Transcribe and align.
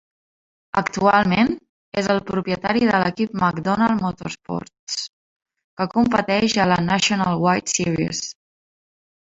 Actualment, 0.79 1.51
és 2.01 2.09
el 2.13 2.21
propietari 2.29 2.81
de 2.93 3.01
l'equip 3.03 3.35
MacDonald 3.43 4.03
Motorsports, 4.07 4.97
que 5.83 5.89
competeix 5.95 6.59
a 6.65 6.69
la 6.75 6.81
Nationwide 6.89 7.77
Series. 7.79 8.27